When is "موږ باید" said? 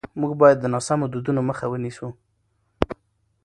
0.19-0.57